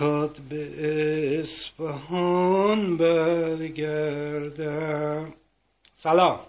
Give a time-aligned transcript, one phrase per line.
[0.00, 4.14] می‌خواد به اصفهان برگردم.
[5.94, 6.40] سلام.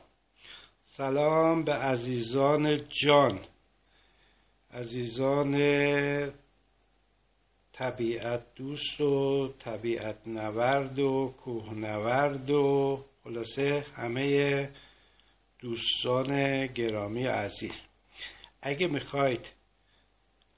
[0.86, 3.40] سلام به عزیزان جان.
[4.74, 5.54] عزیزان
[7.74, 14.70] طبیعت دوست و طبیعت نورد و کوه نورد و خلاصه همه
[15.60, 17.82] دوستان گرامی عزیز.
[18.62, 19.52] اگه می‌خواید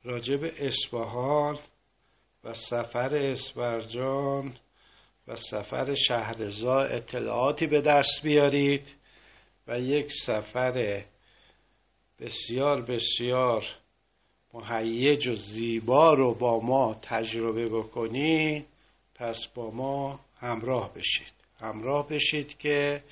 [0.04, 1.58] راجب اصفهان
[2.44, 4.54] و سفر اسفرجان
[5.28, 8.96] و سفر شهرزا اطلاعاتی به دست بیارید
[9.68, 11.04] و یک سفر
[12.20, 13.66] بسیار بسیار
[14.54, 18.66] مهیج و زیبا رو با ما تجربه بکنید.
[19.16, 21.34] پس با ما همراه بشید.
[21.60, 23.04] همراه بشید که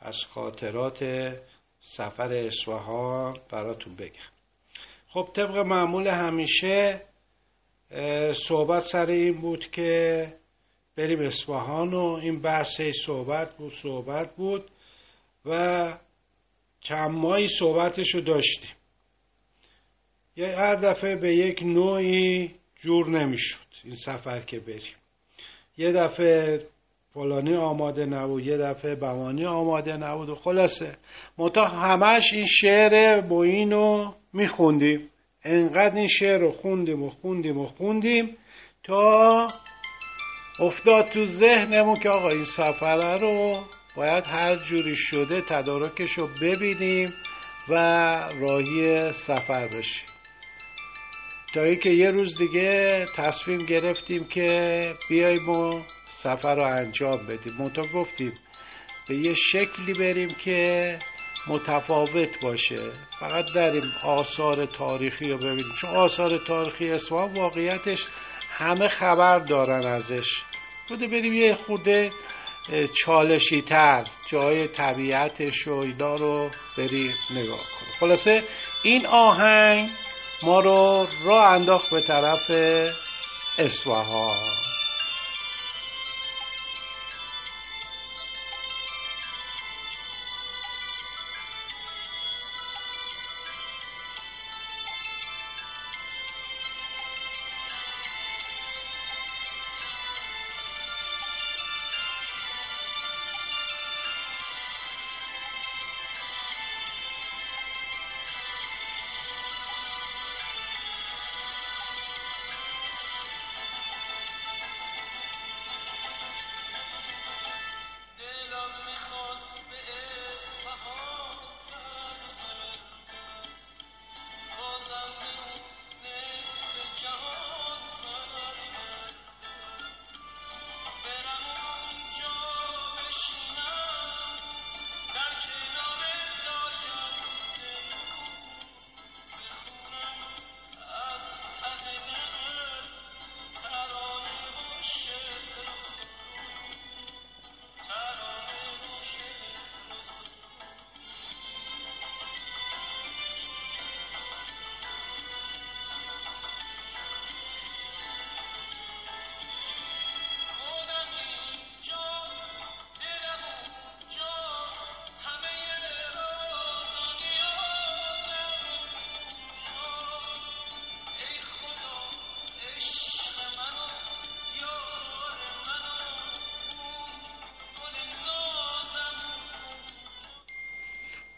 [0.00, 1.04] از خاطرات
[1.80, 4.30] سفر اصفهان براتون بگم.
[5.08, 7.02] خب طبق معمول همیشه
[8.32, 10.26] صحبت سر این بود که
[10.96, 14.70] بریم اصفهان و این بحث صحبت بود صحبت بود
[15.46, 15.98] و
[16.80, 18.70] چند ماهی صحبتش رو داشتیم.
[20.36, 24.96] یه هر دفعه به یک نوعی جور نمی‌شد این سفر که بریم.
[25.78, 26.66] یه دفعه
[27.14, 30.96] فلانی آماده نبود یه دفعه بوانی آماده نبود و خلاصه.
[31.38, 35.10] متا همش این شعر بوین رو میخوندیم.
[35.44, 38.36] انقدر این شعر رو خوندیم و خوندیم و خوندیم
[38.84, 39.48] تا
[40.60, 43.64] افتاد تو ذهنمون که آقا این سفره رو
[43.96, 47.12] باید هر جوری شده تدارکش رو ببینیم
[47.68, 47.74] و
[48.40, 50.08] راهی سفر بشیم.
[51.54, 54.48] تا اینکه یه روز دیگه تصمیم گرفتیم که
[55.08, 57.52] بیایم و سفر رو انجام بدیم.
[57.58, 58.32] منتها گفتیم
[59.08, 60.98] به یه شکلی بریم که
[61.46, 62.92] متفاوت باشه.
[63.20, 65.74] فقط داریم آثار تاریخی رو ببینیم.
[65.80, 68.04] چون آثار تاریخی اصفهان واقعیتش
[68.58, 70.42] همه خبر دارن ازش.
[70.88, 72.10] بوده بریم یه خورده
[73.04, 77.92] چالشی تر جای طبیعتش و اینا رو بریم نگاه کنیم.
[78.00, 78.42] خلاصه
[78.82, 79.88] این آهنگ
[80.42, 82.50] ما رو راه انداخت به طرف
[83.58, 84.69] اصفهان.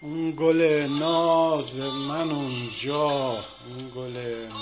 [0.02, 3.06] اون گل ناز من اونجا
[3.66, 4.16] اون گل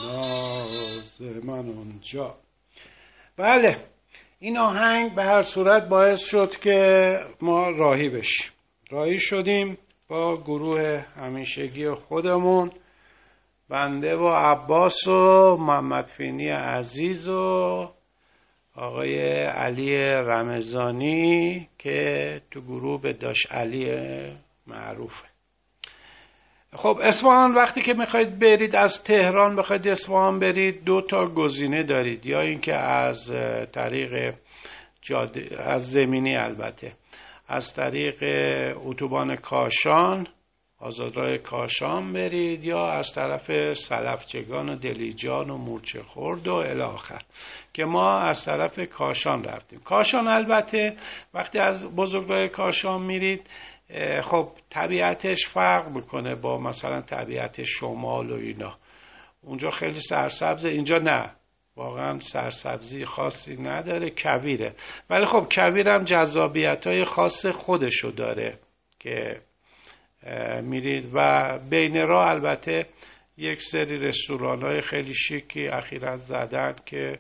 [0.07, 2.35] ناز من اونجا.
[3.37, 3.77] بله
[4.41, 7.11] این آهنگ به هر صورت باعث شد که
[7.41, 8.51] ما راهی بشیم.
[8.91, 9.79] راهی شدیم
[10.09, 12.71] با گروه همیشگی خودمون
[13.69, 17.89] بنده و عباس و محمد فینی عزیز و
[18.77, 23.91] آقای علی رمزانی که تو گروه داش علی
[24.67, 25.30] معروفه.
[26.77, 32.27] خب اصفهان وقتی که می‌خواید برید از تهران بخواید اصفهان برید دو تا گزینه دارید
[32.27, 33.33] یا اینکه از
[33.73, 34.35] طریق
[35.03, 36.93] جاده از زمینی البته
[37.49, 38.25] از طریق
[38.87, 40.27] اتوبان کاشان
[40.81, 47.21] آزادراه کاشان برید یا از طرف سلفچگان و دلیجان و مورچه خورد و الاخر
[47.73, 49.81] که ما از طرف کاشان رفتیم.
[49.81, 50.97] کاشان البته
[51.35, 53.51] وقتی از بزرگراه کاشان میرید
[54.23, 58.77] خب طبیعتش فرق می‌کنه با مثلا طبیعت شمال و اینا.
[59.43, 60.69] اونجا خیلی سرسبزه.
[60.69, 61.31] اینجا نه.
[61.77, 64.75] واقعا سرسبزی خاصی نداره کویره.
[65.11, 68.59] ولی خب کویر هم جذابیت های خاص خودشو داره
[68.99, 69.41] که
[70.63, 71.11] میرید.
[71.15, 72.87] و بین راه البته
[73.37, 77.19] یک سری رستوران های خیلی شیکی اخیرا زدن که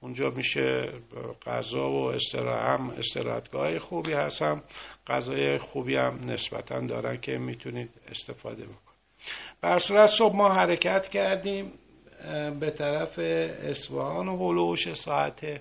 [0.00, 0.92] اونجا میشه
[1.46, 4.62] غذا و استراحت هم استراحتگاه خوبی هست هم
[5.06, 8.82] غذای خوبی هم نسبتا دارن که می‌تونید استفاده بکنید.
[9.60, 11.72] بر صورت صبح ما حرکت کردیم
[12.60, 15.60] به طرف اصفهان و هلوش ساعت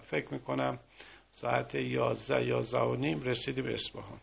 [0.00, 0.78] فکر می‌کنم
[1.30, 4.18] ساعت یازده یازده و نیم رسیدیم اصفهان.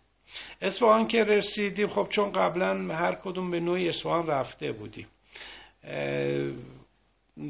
[0.61, 5.07] اصفهان که رسیدیم خب چون قبلا هر کدوم به نوعی اصفهان رفته بودیم.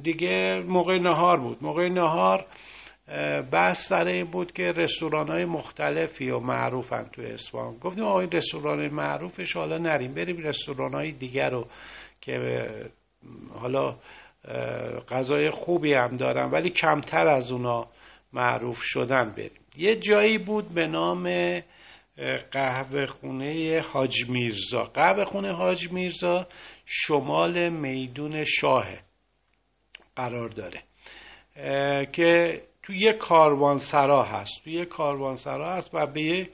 [0.03, 1.57] دیگه موقع نهار بود.
[1.61, 2.45] موقع نهار
[3.51, 7.77] بحث سر این بود که رستوران های مختلفی و معروفن تو اصفهان.
[7.77, 11.67] گفتیم آقای رستوران معروفش حالا نریم بریم رستوران های دیگر رو
[12.21, 12.65] که
[13.53, 13.95] حالا
[15.09, 17.87] غذای خوبی هم دارن ولی کمتر از اونا
[18.33, 19.61] معروف شدن بریم.
[19.77, 21.23] یه جایی بود به نام
[22.51, 24.83] قهوه خونه حاج میرزا.
[24.83, 26.47] قهوه خونه حاج میرزا
[26.85, 28.87] شمال میدون شاه
[30.15, 30.83] قرار داره
[32.11, 34.63] که تو یه کاروانسرا هست.
[34.63, 36.49] تو یه کاروانسرا هست و به یک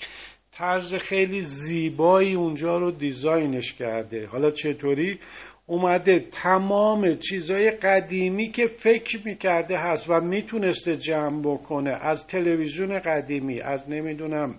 [0.52, 4.28] طرز خیلی زیبایی اونجا رو دیزاینش کرده.
[4.28, 5.20] حالا چطوری؟
[5.66, 11.98] اومده تمام چیزای قدیمی که فکر می‌کرده هست و می‌تونسته جمع بکنه.
[12.02, 14.56] از تلویزیون قدیمی از نمی‌دونم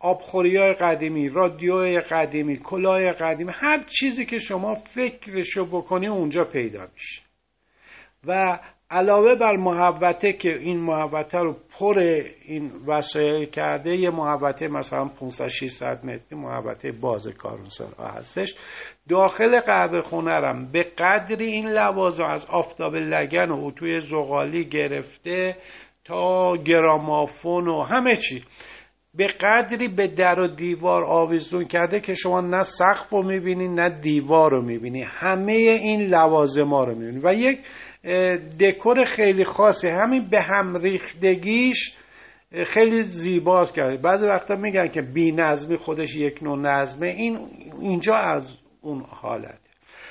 [0.00, 6.86] آبخوری های قدیمی رادیوی قدیمی کلاه قدیمی هر چیزی که شما فکرشو بکنی اونجا پیدا
[6.94, 7.22] میشه.
[8.26, 8.58] و
[8.90, 11.98] علاوه بر محوته که این محوته رو پر
[12.44, 18.54] این وسایل کرده یه محوته مثلا 500 600 متری محوته باز کارونسر هستش.
[19.08, 25.56] داخل قهوه خونرم به قدری این لوازم از آفتاب لگن و اتوی زغالی گرفته
[26.04, 28.44] تا گرامافون و همه چی.
[29.14, 33.88] به قدری به در و دیوار آویزون کرده که شما نه سقف رو می‌بینید نه
[34.00, 37.58] دیوار رو می‌بینید همه این لوازم ها رو می‌بینید و یک
[38.60, 41.96] دکور خیلی خاصه همین به هم ریختگیش
[42.66, 47.06] خیلی زیباست کرده بعضی وقتا میگن که بی نظمی خودش یک نوع نظمه.
[47.06, 47.38] این
[47.80, 49.60] اینجا از اون حالت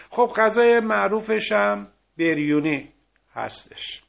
[0.09, 1.87] خب غذای معروفش هم
[2.17, 2.89] بریونی
[3.33, 4.01] هستش.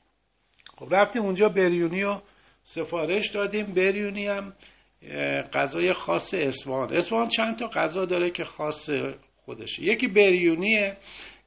[0.77, 2.23] خب رفتیم اونجا بریونی رو
[2.63, 3.75] سفارش دادیم.
[3.75, 4.53] بریونی هم
[5.55, 8.91] غذای خاص اسوان اسوان چند تا غذا داره که خاص
[9.37, 9.83] خودشه.
[9.83, 10.97] یکی بریونیه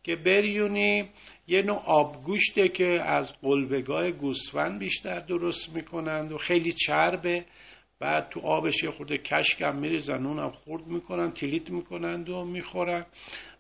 [0.04, 1.10] که بریونی
[1.48, 7.46] یه نوع آبگوشته که از قلبگاه گوسفند بیشتر درست می‌کنند و خیلی چربه.
[8.00, 13.06] بعد تو آبش یه خورده کشکم میریزن اونم خورد می‌کنن تلیت می‌کنند و می‌خورن.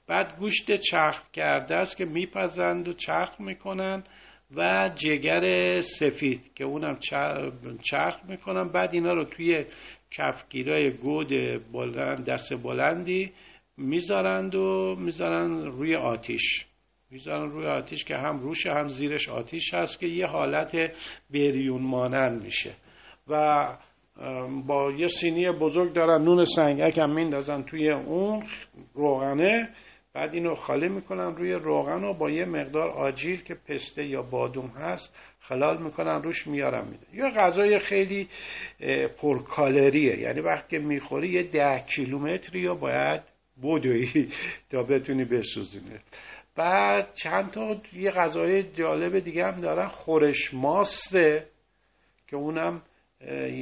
[0.07, 4.03] بعد گوشت چرخ کرده است که میپزند و چرخ می‌کنن
[4.55, 6.97] و جگر سفید که اونم
[7.91, 8.67] چرخ می‌کنن.
[8.67, 9.65] بعد اینا رو توی
[10.11, 11.29] کفگیرای گود
[11.71, 13.31] بلند دست بلندی
[13.77, 16.66] می‌ذارند و می‌ذارن روی آتیش.
[17.11, 20.75] می‌ذارن روی آتیش که هم روش هم زیرش آتیش هست که یه حالت
[21.33, 22.73] بریون مانند میشه.
[23.27, 23.67] و
[24.67, 28.43] با یه سینی بزرگ دارن نون سنگک هم میندازن توی اون
[28.93, 29.69] روغنه
[30.13, 34.67] بعد اینو خالی می‌کنن روی روغن و با یه مقدار آجیل که پسته یا بادوم
[34.67, 37.05] هست خلال می‌کنن روش میارن میده.
[37.13, 38.27] یه غذای خیلی
[39.21, 40.19] پرکالریه.
[40.19, 43.21] یعنی وقتی که می‌خوری یه ده کیلومتری یا باید
[43.63, 44.29] بدوی
[44.69, 45.99] تا بتونی بسوزونه
[46.57, 49.87] بعد چند تا یه غذای جالب دیگه هم دارن.
[49.87, 51.47] خورش ماسته
[52.27, 52.81] که اونم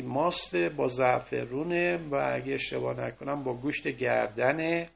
[0.04, 4.90] ماست با زعفرونه و اگه اشتباه نکنم با گوشت گردنه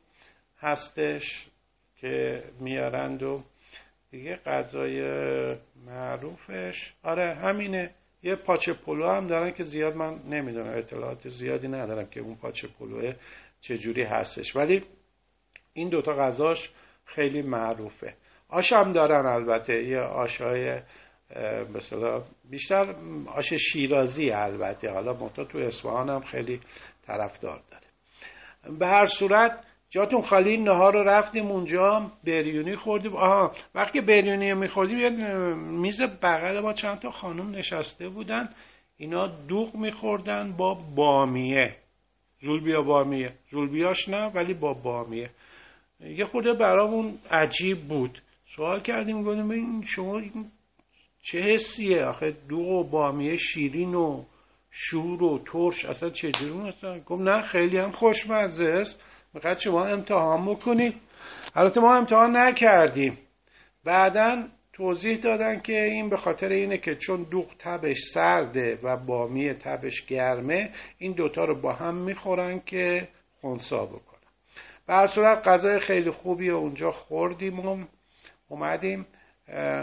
[0.59, 1.47] هستش
[1.95, 3.43] که میارند و
[4.11, 5.01] دیگه غذای
[5.85, 6.93] معروفش.
[7.03, 7.89] آره همینه.
[8.23, 12.67] یه پاچه پلو هم دارن که زیاد من نمی‌دونم اطلاعات زیادی ندارم که اون پاچه
[12.79, 13.13] پلوه
[13.61, 14.55] چجوری هستش.
[14.55, 14.83] ولی
[15.73, 16.71] این دوتا غذاش
[17.19, 18.13] خیلی معروفه.
[18.49, 20.79] آش هم دارن البته یه آشهای
[21.75, 22.95] مثلا بیشتر
[23.35, 24.91] آش شیرازی البته.
[24.91, 26.59] حالا متا تو اصفهان هم خیلی
[27.07, 28.77] طرفدار داره.
[28.79, 33.15] به هر صورت جاتون خالی نهار رو رفتیم اونجا بریونی خوردیم.
[33.15, 35.09] آها وقتی بریونی میخوردیم یه
[35.55, 38.49] میز بغل ما چند تا خانم نشسته بودن.
[38.97, 41.75] اینا دوغ میخوردن با بامیه.
[42.41, 43.33] زولبیا بامیه.
[43.51, 45.29] زولبیاش نه ولی با بامیه.
[45.99, 48.21] یه خورده برامون عجیب بود.
[48.55, 50.21] سوال کردیم گفتیم این شما
[51.21, 54.23] چه حسیه؟ آخه دوغ و بامیه شیرین و
[54.71, 59.03] شور و ترش اصلا چجوری هستن گفت نه خیلی هم خوشمزه است.
[59.33, 60.95] می‌خواد شما امتحان بکنید.
[61.55, 63.17] البته ما امتحان نکردیم.
[63.85, 69.53] بعدا توضیح دادن که این به خاطر اینه که چون دوغ تبش سرده و بامی
[69.53, 73.07] تبش گرمه این دوتا رو با هم می‌خورن که
[73.41, 74.08] خونسا بکنن
[74.89, 77.85] به صورت غذای خیلی خوبی اونجا خوردیم و
[78.47, 79.05] اومدیم.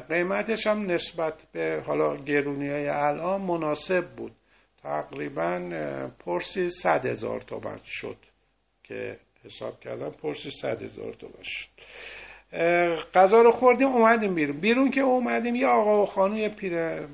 [0.08, 4.32] قیمتش هم نسبت به حالا گرونی های الان مناسب بود.
[4.82, 5.70] تقریبا
[6.18, 8.16] پرسی صد هزار تومن شد
[8.82, 11.68] که حساب کردم پرسی صد هزار تومن شد.
[13.14, 14.60] غذا رو خوردیم اومدیم بیرون.
[14.60, 17.06] بیرون که اومدیم یه آقا و خانوی پیر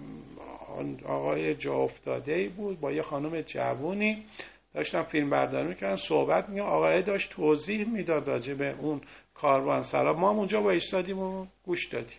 [1.06, 1.88] آقای جا
[2.26, 4.24] ای بود با یه خانم جوونی.
[4.74, 9.00] داشتم فیلم برداری می‌کردن صحبت میگم آقای داشت توضیح می‌داد راجع به اون
[9.34, 12.18] کاروانسرا ما اونجا با ایستادیم و گوش دادیم.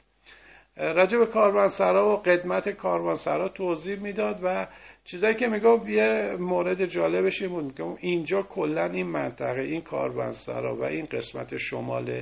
[0.78, 4.68] راجع به کاروانسرا و قدمت کاروانسرا توضیح می‌داد و
[5.04, 7.64] چیزایی که میگم یه مورد جالبش این بود.
[7.64, 12.22] میگم اینجا کلا این منطقه این کاروانسرا و این قسمت شمال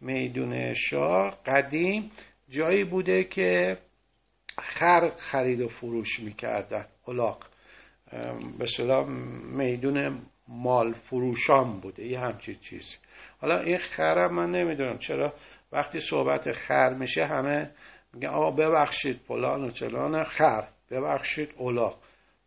[0.00, 2.10] میدون شاه قدیم
[2.48, 3.76] جایی بوده که
[4.58, 7.38] خر خرید و فروش می‌کردن الاغ
[8.58, 9.04] به
[9.56, 12.06] میدون مال فروشان بوده.
[12.06, 12.96] یه همچین چیزی
[13.40, 15.32] حالا این خرم من نمی‌دونم چرا
[15.72, 17.70] وقتی صحبت خر میشه همه
[18.12, 21.98] میگن آقا ببخشید فلان و چلان خر ببخشید اولاق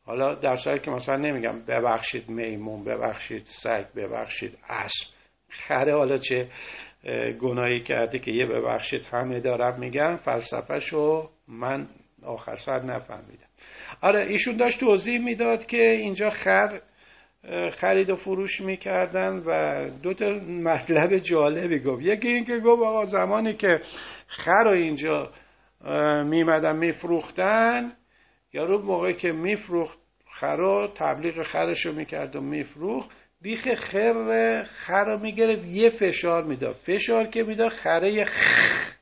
[0.05, 5.07] حالا در صورتی که مثلا نمیگم ببخشید میمون ببخشید سگ ببخشید اسب.
[5.49, 6.47] خره حالا چه
[7.41, 11.87] گناهی کرده که یه ببخشید همه دارم میگن فلسفهشو من
[12.23, 13.48] آخر سر نفهمیدم.
[14.01, 16.81] آره ایشون داشت توضیح می‌داد که اینجا خر
[17.71, 20.25] خرید و فروش می‌کردن و دو تا
[20.63, 22.01] مطلب جالبی گفت.
[22.05, 23.79] یکی این که گفت آقا زمانی که
[24.27, 25.31] خر رو اینجا
[26.25, 27.91] میمدن میفروختن
[28.53, 29.99] یا رو موقعی که میفروخت
[30.31, 33.09] خر تبلیغ خرش رو می‌کرد و میفروخت
[33.41, 36.75] بیخ خر خر رو می‌گرفت یه فشار می‌داد.
[36.75, 38.25] فشار که می‌داد خره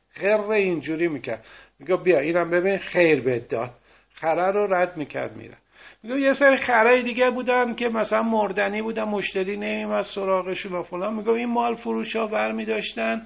[0.09, 1.45] خر اینجوری می‌کرد.
[1.79, 3.71] میگه بیا اینم ببین خیر بد داد.
[4.21, 5.57] خره رو رد می‌کرد میره
[6.03, 11.13] میگه یه سری خرای دیگه بودن که مثلا مردنی بودن مشتری نمیمد سراغشون و فلان.
[11.13, 13.21] میگه این مال فروش ها برمی داشتن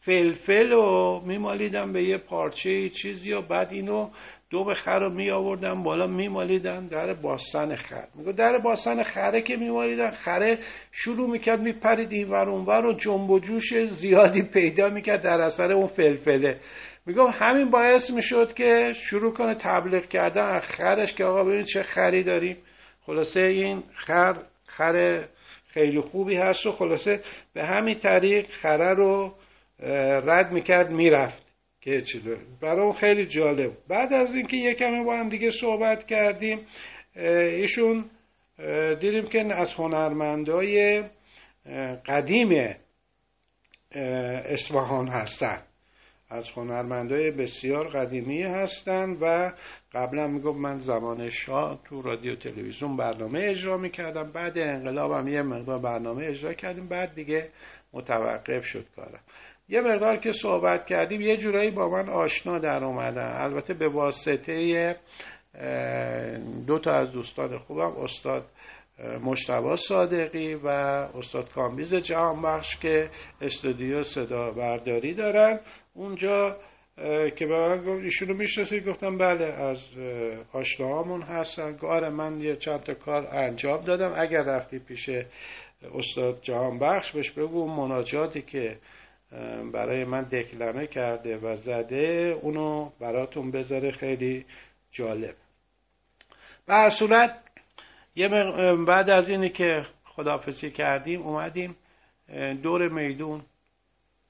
[0.00, 4.10] فلفل و میمالیدن به یه پارچه چیزی و بعد اینو
[4.50, 8.06] دو به خر رو می آوردن بالا میمالیدن در باستن خر.
[8.14, 10.58] میگه در باستن خره که میمالیدن خره
[10.92, 15.86] شروع می‌کرد میپرید این ور و جنب و جوش زیادی پیدا می‌کرد در اثر اون
[15.86, 16.60] فلفله.
[17.06, 21.82] میگم همین باعث می‌شد که شروع کنه تبلیغ کردن از خرش که آقا ببین چه
[21.82, 22.56] خری داریم.
[23.00, 24.32] خلاصه این خر
[24.66, 25.24] خر
[25.66, 27.20] خیلی خوبی هست و خلاصه
[27.54, 29.34] به همین طریق خره رو
[30.26, 31.50] رد می‌کرد می‌رفت.
[31.80, 32.22] که چی
[32.62, 33.70] برای اون خیلی جالب.
[33.88, 36.66] بعد از اینکه یه کمی با هم دیگه صحبت کردیم
[37.16, 38.04] ایشون
[39.00, 41.04] دیدیم که از هنرمندای
[42.06, 42.76] قدیم
[44.44, 45.62] اصفهان هستن.
[46.30, 49.52] از هنرمندای بسیار قدیمی هستند و
[49.92, 54.32] قبلا می‌گفت من زمان شاه تو رادیو تلویزیون برنامه اجرا می‌کردم.
[54.32, 56.88] بعد انقلابم یه مقدار برنامه اجرا کردیم.
[56.88, 57.48] بعد دیگه
[57.92, 59.20] متوقف شد کارم.
[59.68, 63.36] یه مقدار که صحبت کردیم یه جورایی با من آشنا در اومدن.
[63.36, 64.96] البته به واسطه
[66.66, 68.46] دو تا از دوستان خوبم استاد
[69.24, 70.68] مشتبا صادقی و
[71.14, 73.10] استاد کامبیز جهانبخش که
[73.40, 75.60] استودیو صدا برداری دارن.
[76.00, 76.56] اونجا
[77.36, 79.98] که به من گفت ایشونو می‌شناسی گفتم بله از
[80.52, 81.78] آشناهامون هستن.
[81.82, 84.14] آره من یه چند تا کار انجام دادم.
[84.16, 85.10] اگر رفتی پیش
[85.94, 88.78] استاد جهان بخش بهش بگو مناجاتی که
[89.72, 93.90] برای من دکلمه کرده و زده اونو براتون بذاره.
[93.90, 94.44] خیلی
[94.92, 95.34] جالب.
[96.66, 97.42] به صورت
[98.14, 98.28] یه
[98.88, 101.76] بعد از اینی که خدافزی کردیم اومدیم
[102.62, 103.42] دور میدون.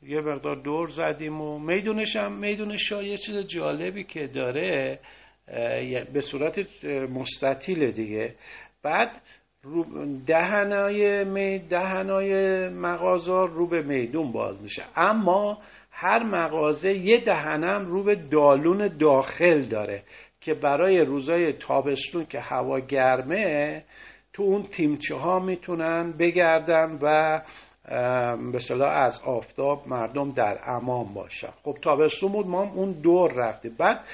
[0.02, 4.98] یه مقدار دور زدیم و میدونش هم میدون شاه یه چیز جالبی که داره
[6.12, 8.34] به صورت مستطیل دیگه.
[8.82, 9.22] بعد
[10.26, 14.82] دهنای می دهنای مغازه رو به میدون باز میشه.
[14.96, 15.58] اما
[15.90, 20.02] هر مغازه یه دهنم رو به دالون داخل داره
[20.40, 23.84] که برای روزای تابستون که هوا گرمه
[24.32, 27.40] تو اون تیمچه ها می‌تونن بگردن و
[28.52, 33.76] به صلاح از آفتاب مردم در امان باشن خب تابستون بود ما اون دور رفتیم.
[33.78, 34.04] بعد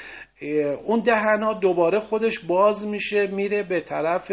[0.85, 4.30] اون دهنا دوباره خودش باز میشه میره به طرف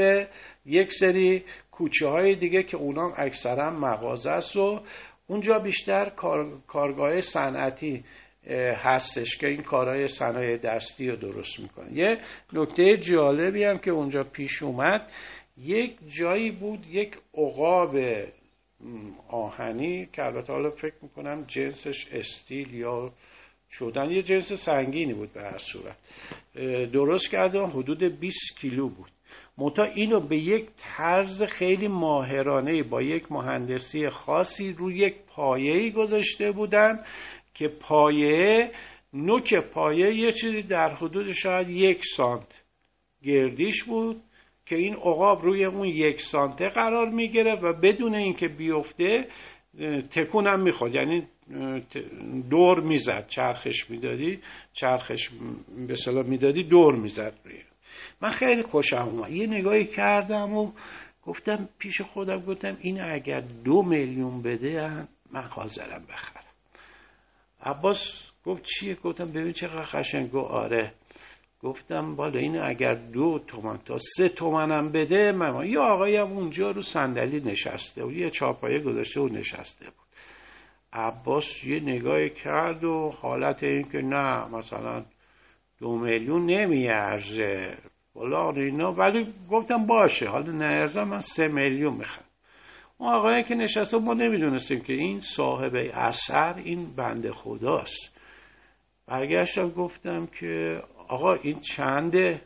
[0.66, 4.80] یک سری کوچه های دیگه که اونام اکثرا مغازه است و
[5.28, 8.04] اونجا بیشتر کار، کارگاه صنعتی
[8.84, 11.94] هستش که این کارهای صنایع دستی رو درست می‌کنه.
[11.94, 12.18] یه
[12.54, 15.12] نکته جالبی هم که اونجا پیش اومد
[15.58, 17.96] یک جایی بود یک عقاب
[19.28, 23.12] آهنی که البته حالا فکر می‌کنم جنسش استیل یا
[23.72, 25.98] شدن یه جنس سنگینی بود به هر صورت.
[26.92, 29.12] درست کردم حدود 20 کیلو بود.
[29.58, 36.52] متا اینو به یک طرز خیلی ماهرانه با یک مهندسی خاصی روی یک پایه‌ای گذاشته
[36.52, 37.00] بودن
[37.54, 38.72] که پایه
[39.14, 42.64] نوک پایه یه چیزی در حدود شاید یک سانت
[43.24, 44.22] گردیش بود.
[44.66, 49.28] که این عقاب روی اون یک سانته قرار می‌گیره و بدون اینکه بیفته
[50.12, 51.28] تکونم می‌خواد یعنی
[52.50, 53.28] دور می‌زد.
[53.28, 54.40] چرخش می‌دادی
[54.74, 55.30] چرخش
[55.88, 57.34] به صلاح می‌دادی دور می‌زد
[58.22, 59.32] من خیلی خوشم اومد.
[59.32, 60.72] یه نگاهی کردم و
[61.26, 66.44] گفتم پیش خودم گفتم این اگر دو میلیون بده من حاضرم بخرم.
[67.64, 70.36] عباس گفت چیه؟ گفتم ببین چقدر قشنگ.
[70.36, 70.94] آره.
[71.64, 76.72] گفتم بالا این اگر دو تومن تا سه تومنم بده من یه آقایی هم اونجا
[76.72, 80.08] رو صندلی نشسته و یه چاپایه گذاشته و نشسته بود.
[80.94, 85.06] عباس یه نگاهی کرد و حالت این که نه مثلا
[85.80, 87.78] دو میلیون نمیارزه.
[88.14, 92.26] بالا اینا ولی گفتم باشه حالا نیارزه من سه میلیون می‌خوام
[92.98, 98.20] اون آقایی که نشسته ما نمی‌دونستیم که این صاحب اثر این بنده خداست.
[99.08, 100.82] برگشتم گفتم که
[101.14, 102.42] آقا این چنده؟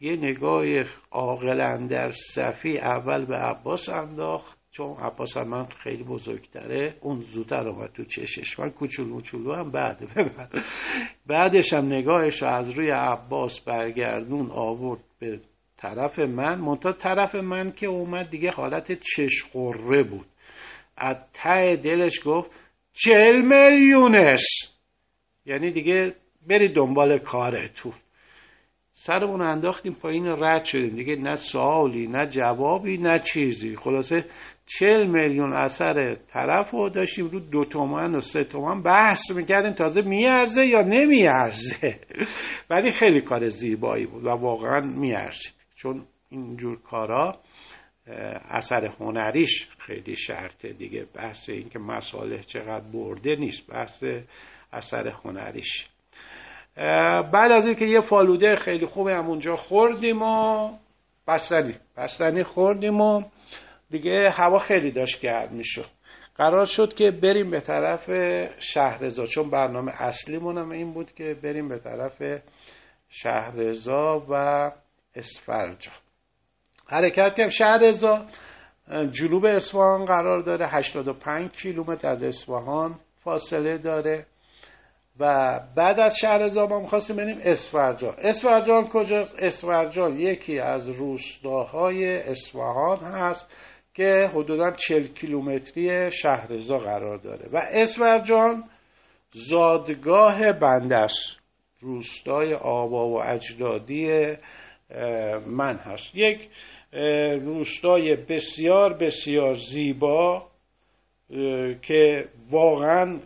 [0.00, 0.64] یه نگاه
[1.10, 6.94] عاقلا در صفی اول به عباس انداخت چون عباس هم من خیلی بزرگتره.
[7.00, 8.60] اون زودتر اومد تو چشش.
[8.60, 9.98] من کوچولو موچولو هم بعد
[11.26, 15.40] بعدش هم نگاهش از روی عباس برگردون آورد به
[15.76, 16.58] طرف من.
[16.58, 20.26] منتها طرف من که اومد دیگه حالت چشقره بود.
[20.96, 22.50] از ته دلش گفت
[22.92, 24.44] چل میلیونش
[25.46, 26.14] یعنی دیگه
[26.48, 27.92] برید دنبال کارتون.
[28.92, 30.96] سرمون انداختیم پایین رد شدیم.
[30.96, 33.76] دیگه نه سوالی نه جوابی نه چیزی.
[33.76, 34.24] خلاصه
[34.66, 40.02] چل میلیون اثر طرف رو داشتیم رو دو تومن و سه تومن بحث می‌کردیم تازه
[40.02, 42.00] میارزه یا نمیارزه.
[42.70, 45.54] ولی خیلی کار زیبایی بود و واقعا میارزید.
[45.76, 47.38] چون اینجور کارا
[48.50, 50.72] اثر هنریش خیلی شرطه.
[50.72, 54.04] دیگه بحث اینکه مصالح چقدر برده نیست بحث
[54.72, 55.88] اثر هنریش.
[57.32, 60.68] بعد از اینکه یه فالوده خیلی خوبی هم اونجا خوردیم و
[61.28, 63.22] بستنی بستنی خوردیم و
[63.90, 65.86] دیگه هوا خیلی داشت گرم می‌شد.
[66.36, 68.10] قرار شد که بریم به طرف
[68.58, 72.22] شهرزا چون برنامه اصلیمون هم این بود که بریم به طرف
[73.08, 74.34] شهرزا و
[75.14, 75.92] اسفرجا
[76.86, 77.48] حرکت کردیم.
[77.48, 78.26] شهرزا
[79.10, 84.26] جنوب اصفهان قرار داره 85 کیلومتر از اصفهان فاصله داره.
[85.20, 88.14] و بعد از شهر زابا خواستیم بریم اسفرجان.
[88.18, 93.56] اسفرجان کجاست؟ اسفرجان یکی از روستاهای اصفهان هست
[93.94, 97.48] که حدودا 40 کیلومتری شهرزا قرار داره.
[97.52, 98.64] و اسفرجان
[99.32, 101.36] زادگاه بندش
[101.80, 104.36] روستای آبا و اجدادی
[105.46, 106.14] من هست.
[106.14, 106.48] یک
[107.42, 110.46] روستای بسیار بسیار زیبا
[111.82, 113.20] که واقعا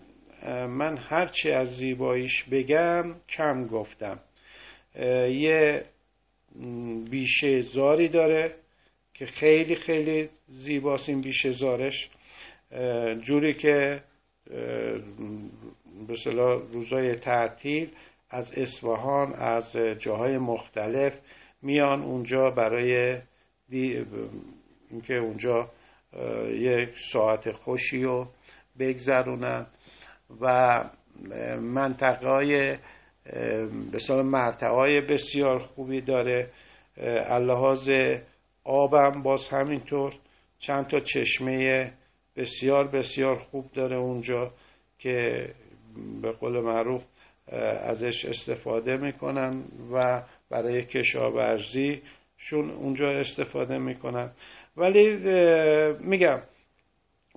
[0.69, 4.19] من هرچی از زیباییش بگم کم گفتم.
[5.29, 5.85] یه
[7.11, 8.55] بیشه زاری داره
[9.15, 12.11] که خیلی خیلی زیباست این بیشه زارش.
[13.21, 14.03] جوری که
[16.07, 16.15] به
[16.73, 17.91] روزای تعطیل
[18.31, 21.13] از اصفهان از جاهای مختلف
[21.63, 23.19] میان اونجا برای
[24.91, 25.71] اینکه اونجا
[26.51, 28.29] یک ساعت خوشی رو
[28.79, 29.67] بگذرونن.
[30.41, 30.85] و
[31.61, 32.77] منطقه های
[33.93, 36.51] به مرتعه های بسیار خوبی داره.
[37.27, 37.91] اللحاظ
[38.65, 40.13] آبم باز همینطور
[40.59, 41.93] چند تا چشمه
[42.37, 44.53] بسیار بسیار خوب داره اونجا
[44.99, 45.49] که
[46.23, 47.05] به قول معروف
[47.83, 52.03] ازش استفاده می‌کنن و برای کشاورزی
[52.37, 54.31] شون اونجا استفاده می‌کنن.
[54.77, 55.17] ولی
[56.01, 56.43] میگم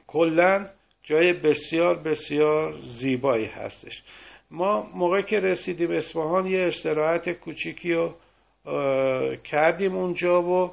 [0.07, 0.69] کلا
[1.07, 4.03] جای بسیار بسیار زیبایی هستش.
[4.51, 8.15] ما موقع که رسیدیم اصفهان یه استراحت کوچیکی رو
[9.43, 10.71] کردیم اونجا و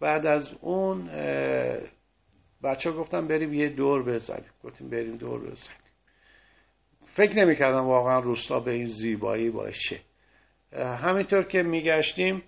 [0.00, 1.10] بعد از اون
[2.62, 4.50] بچه گفتم بریم یه دور بزنیم.
[4.64, 5.78] گفتیم بریم دور بزنیم.
[7.04, 10.00] فکر نمی‌کردم واقعا روستا به این زیبایی باشه.
[10.72, 12.42] همینطور که میگشتیم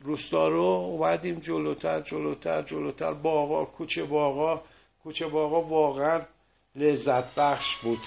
[0.00, 4.62] روستا رو اومدیم جلوتر جلوتر جلوتر باغا کوچه باغا
[5.06, 6.20] کوچه باغا واقعا
[6.76, 7.98] لذت بخش بود.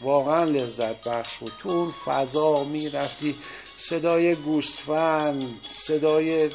[0.00, 1.52] واقعا لذت بخش بود.
[1.58, 3.34] تو اون فضا می‌رفتی
[3.76, 6.50] صدای گوسفند صدای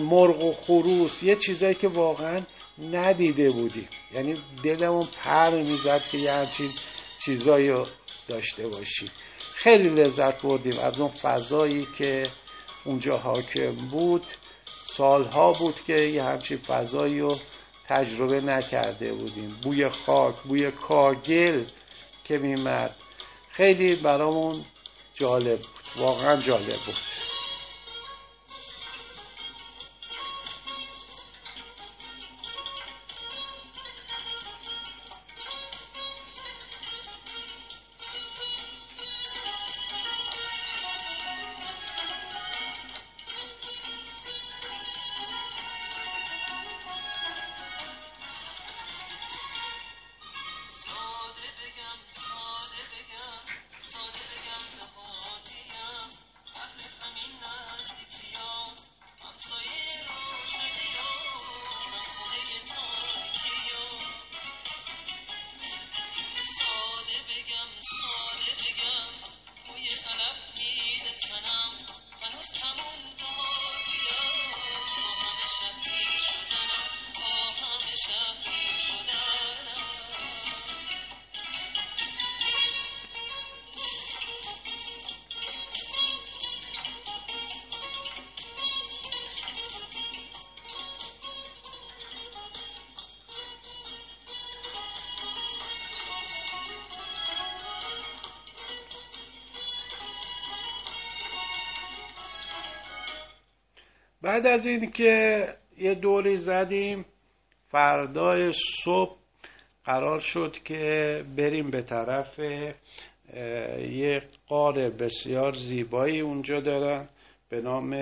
[0.00, 2.42] مرغ و خروس یه چیزایی که واقعا
[2.92, 6.70] ندیده بودیم یعنی دلمون پر می‌زد که یه همچین
[7.24, 7.86] چیزایی رو
[8.28, 12.26] داشته باشیم خیلی لذت بردیم از اون فضایی که
[12.84, 14.24] اونجا حاکم بود.
[14.64, 17.36] سالها بود که یه همچین فضایی رو
[17.90, 19.56] تجربه نکرده بودیم.
[19.62, 21.64] بوی خاک بوی کاگل
[22.24, 22.94] که میمد
[23.50, 24.64] خیلی برامون
[25.14, 25.68] جالب بود.
[25.96, 26.96] واقعا جالب بود.
[104.22, 105.46] بعد از این که
[105.78, 107.04] یه دوری زدیم
[107.68, 108.52] فردای
[108.84, 109.16] صبح
[109.84, 112.38] قرار شد که بریم به طرف
[113.78, 117.08] یه قار بسیار زیبایی اونجا دارن
[117.48, 117.94] به نام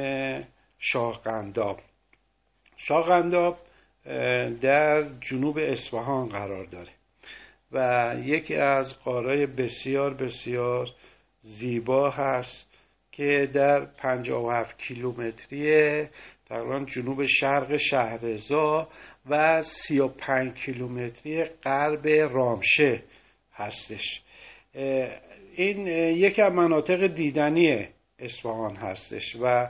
[0.78, 1.80] شاهقنداب.
[2.76, 3.58] شاهقنداب
[4.60, 6.92] در جنوب اصفهان قرار داره
[7.72, 10.88] و یکی از قارای بسیار بسیار
[11.40, 12.67] زیبا هست.
[13.18, 16.06] که در 57 کیلومتری
[16.48, 18.88] تقریبا جنوب شرق شهرزا
[19.30, 23.02] و 35 کیلومتری غرب رامشه
[23.52, 24.22] هستش.
[25.54, 29.68] این یکی از مناطق دیدنی اصفهان هستش و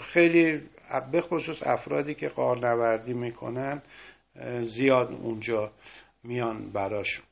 [0.00, 0.62] خیلی
[1.12, 3.82] به خصوص افرادی که قارنوردی می‌کنن
[4.60, 5.72] زیاد اونجا
[6.24, 7.24] میان براشون.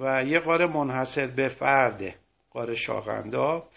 [0.00, 2.14] و یه قاره منحصر به فرده
[2.50, 3.68] قاره شاغنداب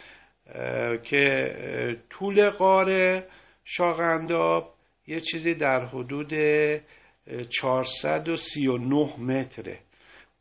[1.03, 3.27] که طول قاره
[3.65, 4.73] شاغنداب
[5.07, 6.33] یه چیزی در حدود
[7.49, 9.79] 439 متره.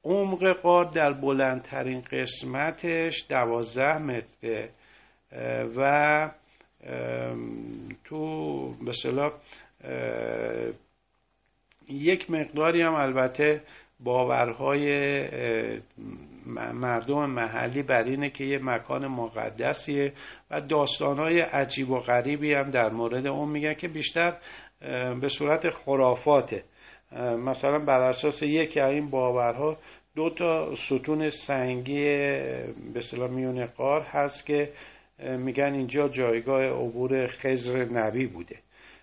[0.04, 4.70] عمق قار در بلندترین قسمتش 12 متره.
[5.76, 6.30] و
[8.04, 8.18] تو
[8.82, 9.32] مثلا
[11.88, 13.62] یک مقداری هم البته
[14.00, 14.88] باورهای
[16.74, 20.12] مردم محلی بر اینه که یه مکان مقدسیه
[20.50, 24.36] و داستانهای عجیب و غریبی هم در مورد اون میگن که بیشتر
[25.20, 26.64] به صورت خرافاته.
[27.38, 29.76] مثلا بر اساس یکی از این باورها
[30.16, 32.04] دو تا ستون سنگی
[32.94, 34.72] به صلاح میون قار هست که
[35.18, 38.56] میگن اینجا جایگاه عبور خزر نبی بوده.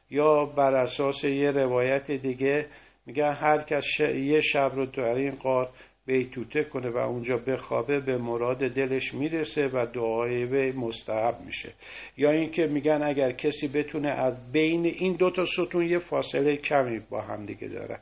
[0.09, 2.65] یا بر اساس یه روایت دیگه
[3.05, 5.69] میگن هر کس یه شب رو در این قار
[6.11, 11.73] بیتوته کنه و اونجا بخوابه به مراد دلش می‌رسه و دعای به مستحب میشه.
[12.17, 16.99] یا اینکه میگن اگر کسی بتونه از بین این دو تا ستون یه فاصله کمی
[17.09, 17.99] با هم دیگه دارن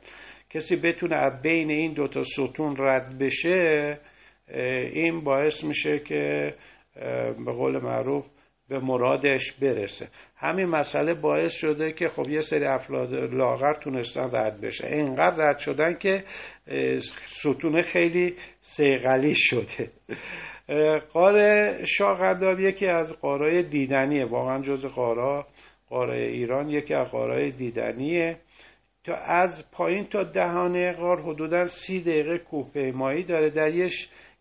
[0.50, 3.98] کسی بتونه از بین این دو تا ستون رد بشه
[4.92, 6.54] این باعث میشه که
[7.46, 8.26] به قول معروف
[8.68, 10.08] به مرادش برسه.
[10.36, 15.58] همین مسئله باعث شده که خب یه سری افراد لاغر تونستن رد بشه اینقدر رد
[15.58, 16.24] شدن که
[17.28, 19.90] ستونه خیلی سیغلی شده.
[21.12, 21.36] قار
[21.84, 25.46] شاغرداب یکی از قارای دیدنیه واقعا جز قارا
[25.88, 28.36] قارای ایران یکی از قارای دیدنیه.
[29.04, 33.74] تا از پایین تا دهانه قار حدودا سی دقیقه کوهپیمایی داره در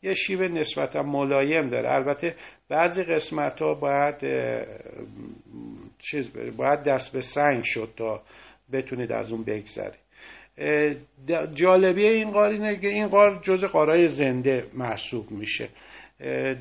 [0.01, 1.91] یه شیب نسبتا ملایم داره.
[1.91, 2.35] البته
[2.69, 4.15] بعضی قسمت ها باید
[5.99, 8.21] چیز باید دست به سنگ شد تا
[8.73, 10.08] بتونید از اون بگذرید.
[11.53, 15.69] جالبی این قار اینه که این قار جز قارای زنده محسوب میشه.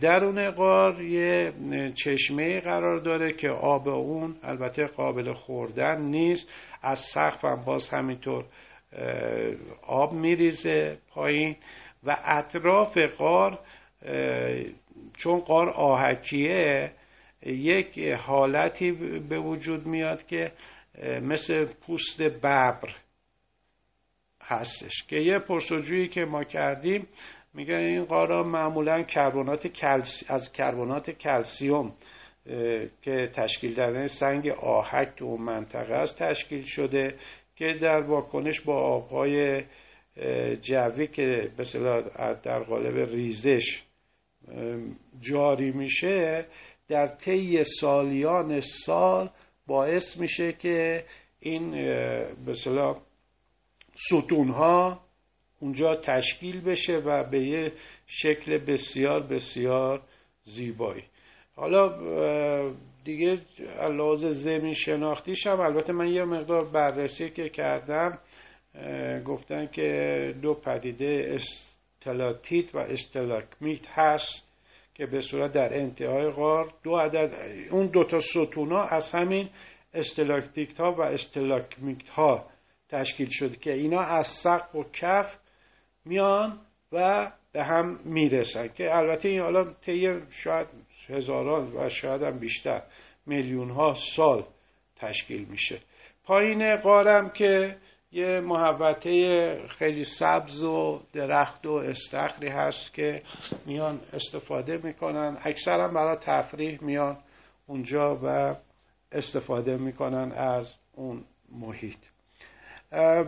[0.00, 1.52] درون قار یه
[1.94, 6.52] چشمه قرار داره که آب اون البته قابل خوردن نیست.
[6.82, 8.44] از سقف هم باز همینطور
[9.87, 11.56] آب میریزه پایین
[12.04, 13.58] و اطراف قار
[15.16, 16.90] چون قار آهکیه
[17.46, 18.92] یک حالتی
[19.28, 20.52] به وجود میاد که
[21.22, 22.78] مثل پوست ببر.
[24.48, 25.06] هستش.
[25.08, 27.06] که یه پرسجویی که ما کردیم
[27.54, 30.26] میگه این قارا معمولا کربنات کلسی...
[30.28, 31.92] از کربنات کلسیوم
[33.02, 37.14] که تشکیل دادن سنگ آهک تو اون منطقه است تشکیل شده
[37.56, 39.62] که در واکنش با آبهای
[40.61, 42.00] جوی که مثلا
[42.42, 43.82] در قالب ریزش
[45.20, 46.46] جاری میشه
[46.88, 49.30] در طی سالیان سال
[49.66, 51.04] باعث میشه که
[51.40, 51.74] این
[52.46, 52.94] مثلا
[54.06, 55.00] ستون ها
[55.61, 57.72] اونجا تشکیل بشه و به یه
[58.06, 60.02] شکل بسیار بسیار
[60.44, 61.04] زیبایی.
[61.56, 61.88] حالا
[63.04, 63.40] دیگه
[63.90, 68.18] لحاظ زمین شناختیش هم البته من یه مقدار بررسی که کردم
[69.24, 74.48] گفتن که دو پدیده استلاتیت و استلاکمیت هست
[74.94, 77.34] که به صورت در انتهای غار دو عدد
[77.70, 79.48] اون دو تا ستونا از همین
[79.94, 82.46] استلاکتیک ها و استلاکمیت ها
[82.88, 85.38] تشکیل شده که اینا از سقف و کف
[86.05, 86.61] میان
[86.92, 90.66] و به هم می‌رسن که البته این حالا طی شاید
[91.09, 92.83] هزاران و شاید هم بیشتر
[93.27, 94.44] میلیون ها سال
[94.96, 95.81] تشکیل میشه.
[96.24, 97.77] پایین قارم که
[98.12, 99.12] یه محوطه
[99.68, 103.22] خیلی سبز و درخت و استخری هست که
[103.66, 105.38] میان استفاده می‌کنن.
[105.44, 107.18] اکثرا برای تفریح میان
[107.66, 108.57] اونجا و
[109.12, 112.17] استفاده می‌کنن از اون محیط.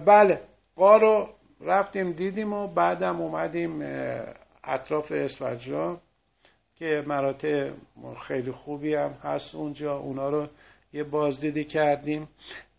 [0.07, 0.41] بله.
[0.77, 1.29] قارو
[1.61, 3.83] رفتیم دیدیم و بعدم اومدیم
[4.65, 6.01] اطراف اسفجران
[6.75, 7.71] که مراتع
[8.27, 9.97] خیلی خوبی هم هست اونجا.
[9.97, 10.47] اونا رو
[10.93, 12.29] یه بازدیدی کردیم.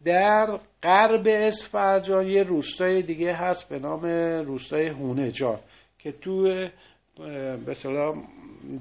[0.06, 4.06] در غرب اسفرجان یه روستای دیگه هست به نام
[4.46, 5.60] روستای هونجان
[6.00, 6.44] که تو
[7.66, 7.76] به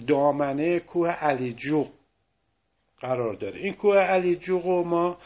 [0.07, 1.89] دامنه کوه علیجوق
[3.01, 3.61] قرار داره.
[3.61, 5.19] این کوه علیجوق رو ما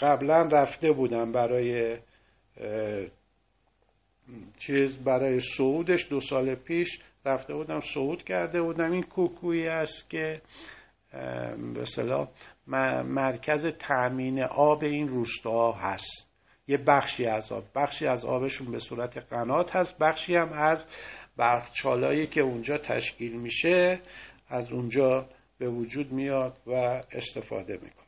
[0.00, 1.98] قبلا رفته بودم برای
[4.58, 8.92] چیز برای صعودش دو سال پیش رفته بودم صعود کرده بودم.
[8.92, 10.40] این کوکویی است که
[11.74, 11.84] به
[13.02, 16.30] مرکز تأمین آب این روستا هست.
[16.68, 20.86] یه بخشی از آب بخشی از آبشون به صورت قنات هست بخشی هم از
[21.36, 24.00] برفچالایی که اونجا تشکیل میشه
[24.48, 25.26] از اونجا
[25.58, 26.72] به وجود میاد و
[27.12, 27.99] استفاده می‌کنه.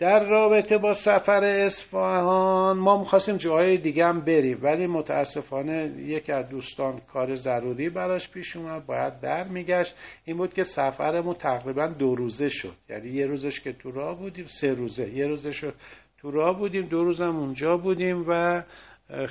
[0.00, 6.48] در رابطه با سفر اصفهان ما می‌خواستیم جاهای دیگه هم بریم ولی متاسفانه یکی از
[6.48, 9.94] دوستان کار ضروری براش پیش اومد باید در میگشت.
[10.24, 12.74] این بود که سفرمون تقریبا دو روزه شد.
[12.88, 15.08] یعنی یه روزش که تو راه بودیم سه روزه.
[15.08, 15.64] یه روزش
[16.18, 18.62] تو راه بودیم دو روزم اونجا بودیم و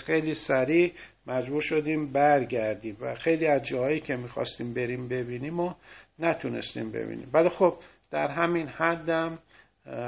[0.06, 0.94] خیلی سریع
[1.28, 2.98] مجبور شدیم برگردیم.
[3.02, 5.74] و خیلی از جاهایی که می‌خواستیم بریم ببینیم و
[6.20, 7.30] نتونستیم ببینیم.
[7.34, 7.74] ولی خب
[8.12, 9.40] در همین حدم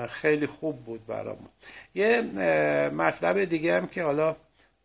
[0.09, 1.49] خیلی خوب بود برامون.
[1.95, 2.21] یه
[2.93, 4.35] مطلب دیگه هم که حالا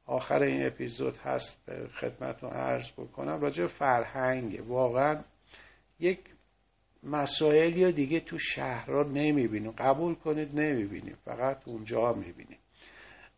[0.06, 5.22] آخر این اپیزود هست به خدمتتون عرض بکنم راجع فرهنگ واقعا
[6.00, 6.18] یک
[7.02, 9.70] مسائلی یا دیگه تو شهرها نمی‌بینیم.
[9.70, 11.16] قبول کنید نمی‌بینیم.
[11.24, 12.58] فقط اونجا می‌بینیم.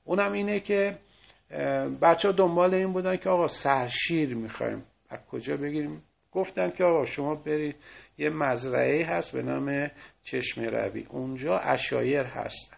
[0.05, 0.99] اونم اینه که
[2.03, 4.85] بچه ها دنبال این بودن که آقا سرشیر می‌خوایم.
[5.11, 7.77] از کجا بگیریم؟ گفتن که آقا شما برید
[8.19, 9.91] یه مزرعه هست به نام
[10.23, 11.07] چشم روی.
[11.11, 12.77] اونجا اشایر هستن.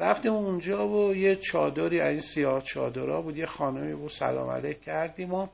[0.00, 5.34] رفتیم اونجا و یه چادری این سیاه چادرها بود یه خانمی بود سلام علیک کردیم
[5.34, 5.46] و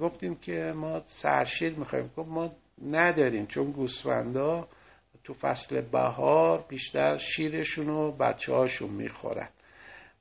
[0.00, 2.10] گفتیم که ما سرشیر می‌خوایم.
[2.16, 2.52] گفت ما
[2.90, 4.68] نداریم چون گوسفندا
[5.24, 9.48] تو فصل بهار بیشتر شیرشون و بچه هاشون می‌خورن.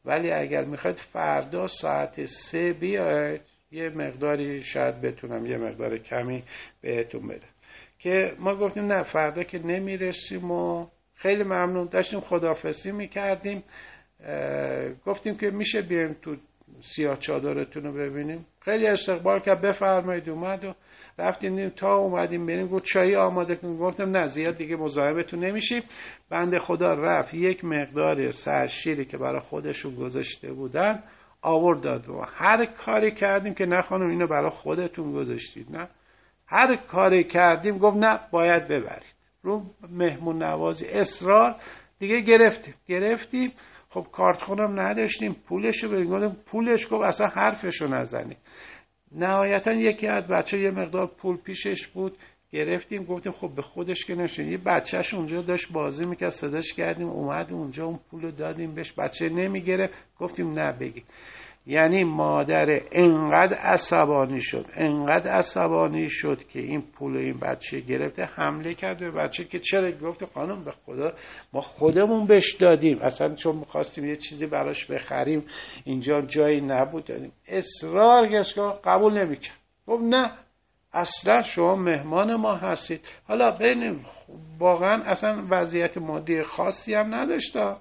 [0.05, 6.43] ولی اگر می‌خواید فردا ساعت سه بیاید یه مقداری شاید بتونم یه مقدار کمی
[6.81, 7.50] بهتون بدم.
[8.01, 11.87] که ما گفتیم نه فردا که نمی‌رسیم و خیلی ممنون.
[11.91, 13.63] داشتیم خدافسی می‌کردیم.
[15.05, 16.35] گفتیم که میشه بیایم تو
[16.79, 18.45] سیاه چادرتون رو ببینیم.
[18.59, 19.61] خیلی استقبال کرد.
[19.61, 20.73] بفرمایید اومد و
[21.19, 22.67] رفتیم تا اومدیم بریم.
[22.67, 23.77] گفت چایی آماده کنیم.
[23.77, 25.83] گفتم نه زیاد دیگه مزاحمتون نمیشیم
[26.29, 27.33] بنده خدا رفت.
[27.33, 31.03] یک مقدار سرشیری که برای خودشون گذاشته بودن
[31.41, 32.09] آورد داد.
[32.09, 35.67] و هر کاری کردیم که نه خانم اینو برای خودتون گذاشتید.
[35.71, 35.87] نه.
[36.51, 39.15] هر کاری کردیم گفت نه باید ببرید.
[39.43, 41.55] رو مهمون نوازی اصرار
[41.99, 42.73] دیگه گرفتیم.
[42.87, 43.51] گرفتیم.
[43.89, 48.37] خب کارت خونم نداشتیم پولش رو پولش گفت اصلا حرفش رو نزنید
[49.11, 52.17] نهایتا یکی از بچه یه مقدار پول پیشش بود.
[52.51, 53.03] گرفتیم.
[53.03, 57.09] گفتیم خب به خودش که نشون یه بچهش اونجا داشت بازی می‌کرد صداش کردیم.
[57.09, 58.93] اومد اونجا اون پول رو دادیم بهش.
[58.93, 59.93] بچه نمی‌گرفت.
[60.19, 61.03] گفتیم نه بگی.
[61.65, 68.74] یعنی مادر انقدر عصبانی شد انقدر عصبانی شد که این پول این بچه گرفته حمله
[68.74, 71.13] کرد به بچه که چرا گفته خانم به خدا
[71.54, 73.00] ما خودمون بهش دادیم.
[73.02, 75.45] اصلا چون می‌خواستیم یه چیزی براش بخریم
[75.84, 77.04] اینجا جایی نبود.
[77.04, 79.58] دادیم اصرار که قبول نمی‌کرد.
[79.88, 80.32] گفت نه
[80.93, 83.02] اصلا شما مهمان ما هستید.
[83.28, 84.06] حالا ببینیم
[84.60, 87.76] واقعا اصلا وضعیت مادی خاصی هم نداشته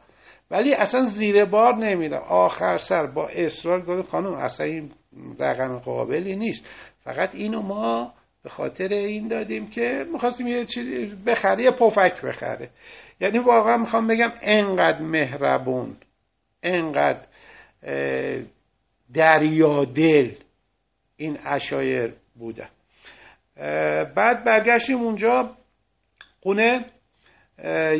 [0.50, 4.90] ولی اصلا زیر بار نمیره آخر سر با اصرار گفت خانم اصلا این
[5.38, 6.68] رقم قابلی نیست.
[7.04, 12.70] فقط اینو ما به خاطر این دادیم که می‌خواستیم یه چیزی بخره یه پفک بخره.
[13.20, 15.96] یعنی واقعا می‌خوام بگم انقدر مهربون
[16.62, 17.26] انقدر
[19.14, 20.30] دریادل
[21.16, 22.68] این اشایر بودن.
[24.16, 25.56] بعد برگشتیم اونجا.
[26.42, 26.86] خونه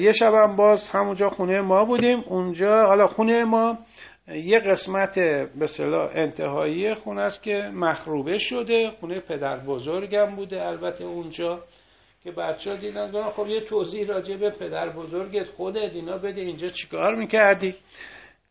[0.01, 2.25] یه شبم باز همونجا خونه ما بودیم.
[2.27, 3.79] اونجا حالا خونه ما
[4.29, 5.19] یه قسمت
[5.59, 8.91] به صلاح انتهایی خونه است که مخروبه شده.
[9.01, 11.63] خونه پدر بزرگم بوده البته اونجا
[12.23, 16.69] که بچه ها دیدن خب یه توضیح راجع به پدر بزرگت خودت اینا بده اینجا
[16.69, 17.75] چیکار می‌کردی؟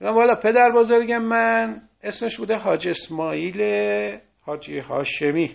[0.02, 3.62] والا پدر بزرگم من اسمش بوده حاج اسماعیل
[4.46, 5.50] حاجی هاشمی.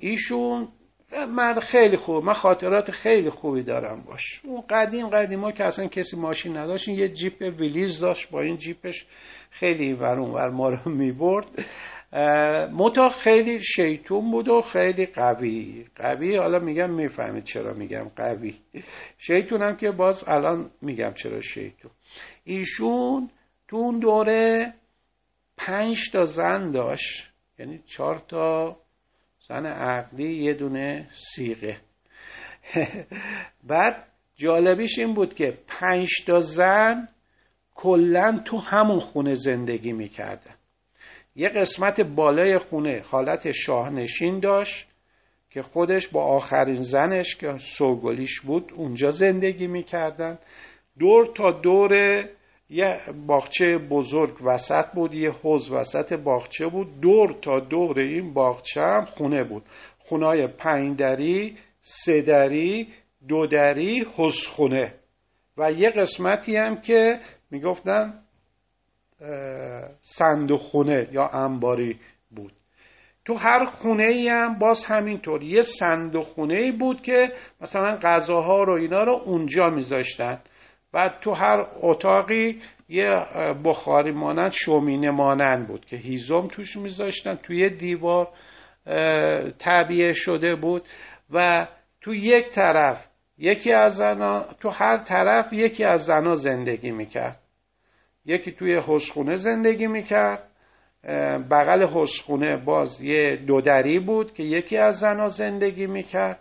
[0.00, 0.68] ایشون
[1.28, 4.40] مرد خیلی خوب من خاطرات خیلی خوبی دارم باش.
[4.44, 9.06] اون قدیم قدیما که اصلا کسی ماشین نداشت یه جیپ ویلیز داشت با این جیپش
[9.50, 11.46] خیلی ور ما رو می‌برد.
[12.72, 15.84] متا خیلی شیطون بود و خیلی قوی.
[15.96, 18.54] قوی حالا میگم می‌فهمید چرا میگم قوی.
[19.18, 21.90] شیطونم که باز الان میگم چرا شیطون.
[22.44, 23.30] ایشون
[23.68, 24.74] تو اون دوره
[25.56, 28.76] پنج تا زن داشت یعنی چهار تا
[29.48, 31.76] زن عقلی یه دونه سیغه.
[33.64, 34.04] بعد
[34.36, 37.08] جالبیش این بود که پنج تا زن
[37.74, 40.54] کلا تو همون خونه زندگی می‌کردن
[41.36, 44.88] یه قسمت بالای خونه حالت شاهنشین داشت
[45.50, 50.38] که خودش با آخرین زنش که سوگلیش بود اونجا زندگی می‌کردن.
[50.98, 51.90] دور تا دور
[52.72, 57.00] یه باغچه بزرگ وسط بود یه حوز وسط باغچه بود.
[57.00, 59.62] دور تا دور این باغچه هم خونه بود.
[59.98, 62.88] خونای پنج دری سه دری
[63.28, 64.04] دو دری
[64.48, 64.94] خونه.
[65.56, 68.22] و یه قسمتی هم که می‌گفتن
[70.00, 71.98] صندوق خونه یا انباری
[72.30, 72.52] بود.
[73.24, 75.42] تو هر خونه ای هم باز همینطور.
[75.42, 77.28] یه صندوق خونه ای بود که
[77.60, 80.40] مثلا غذاها رو اینا رو اونجا میذاشتن.
[80.92, 83.26] بعد تو هر اتاقی یه
[83.64, 88.28] بخاری مانند شومینه مانند بود که هیزم توش میذاشتن توی دیوار
[89.58, 90.82] تعبیه شده بود
[91.30, 91.66] و
[92.00, 93.06] تو یک طرف
[93.38, 97.38] یکی از زنا تو هر طرف یکی از زنا زندگی می‌کرد.
[98.26, 100.48] یکی توی حسخونه زندگی می‌کرد.
[101.50, 106.38] بغل حسخونه باز یه دودری بود که یکی از زنا زندگی می‌کرد.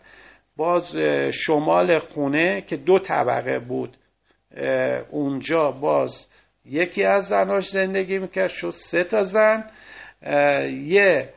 [0.58, 0.98] باز
[1.46, 3.98] شمال خونه که دو طبقه بود.
[5.12, 6.30] اونجا باز
[6.66, 9.64] یکی از زناش زندگی می‌کرد شد سه تا زن.
[10.86, 11.30] یه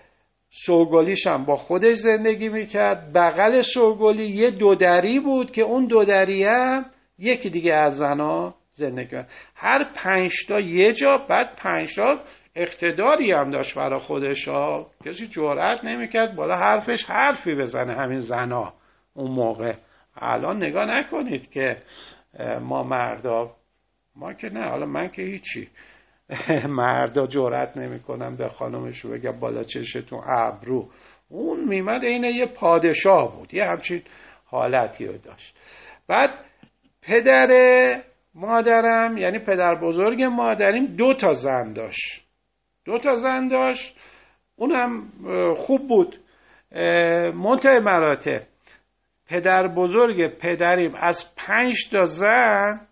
[0.50, 3.12] سوگلیش هم با خودش زندگی می‌کرد.
[3.14, 6.84] بغل سوگلی یه دودری بود که اون دودری هم
[7.18, 12.20] یکی دیگه از زنا زندگی کرد هر پنج تا یه جا بعد پنج تا
[12.56, 14.90] اقتداری هم داشت برای خودش ها.
[15.06, 18.72] کسی جرأت نمی‌کرد بالا حرفش حرفی بزنه همین زنا
[19.14, 19.72] اون موقع.
[20.16, 21.76] الان نگاه نکنید که
[22.60, 23.56] ما مردا
[24.16, 25.68] ما که نه حالا من که هیچی.
[26.68, 30.90] مردا جرأت نمی‌کنم به خانمش رو بگم بالا چشتون ابرو.
[31.28, 34.02] اون میمد عین یه پادشاه بود یه همچین
[34.44, 35.56] حالتی رو داشت.
[36.08, 36.30] بعد
[37.02, 37.48] پدر
[38.34, 42.24] مادرم یعنی پدر بزرگ مادریم دو تا زن داشت.
[42.84, 43.96] دو تا زن داشت
[44.56, 45.12] اونم
[45.56, 46.16] خوب بود.
[47.34, 48.40] منتهای مراتب.
[49.26, 52.86] پدر بزرگ پدریم از پنج تا زن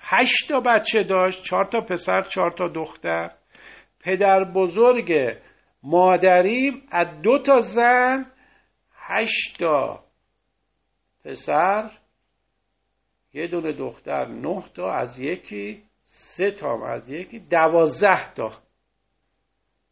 [0.00, 3.30] هشت تا بچه داشت چهار تا پسر چهار تا دختر.
[4.00, 5.12] پدر بزرگ
[5.82, 8.26] مادریم از دو تا زن
[8.94, 10.04] هشت تا
[11.24, 11.90] پسر
[13.32, 18.52] یه دونه دختر نه تا از یکی سه تا از یکی دوازده تا.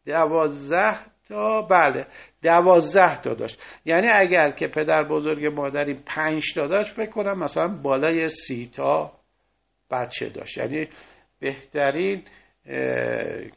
[0.05, 2.07] دوازده تا بله.
[2.43, 3.61] دوازده تا داشت.
[3.85, 9.11] یعنی اگر که پدر بزرگ مادری پنج تا داشت فکر کنم مثلا بالای سی تا
[9.91, 10.57] بچه داشت.
[10.57, 10.87] یعنی
[11.39, 12.23] بهترین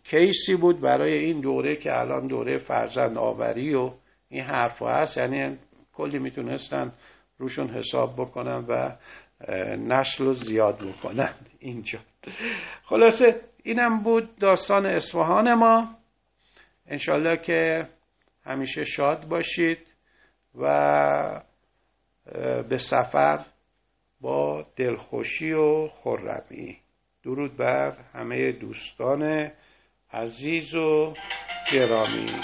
[0.05, 3.91] کیسی بود برای این دوره که الان دوره فرزند آوری و
[4.28, 5.18] این حرف هست.
[5.18, 5.59] یعنی
[5.95, 6.93] کلی می‌تونستن
[7.39, 8.97] روشون حساب بکنن و
[9.76, 11.99] نسل رو زیاد بکنن اینجا.
[12.84, 13.26] خلاصه
[13.64, 15.89] اینم بود داستان اصفهان ما.
[16.87, 17.87] انشالله که
[18.47, 19.78] همیشه شاد باشید
[20.55, 21.42] و
[22.68, 23.47] به سفر
[24.20, 26.78] با دلخوشی و خرمی.
[27.24, 29.53] درود بر همه دوستان
[30.12, 31.14] عزیز و
[31.72, 32.40] گرامی.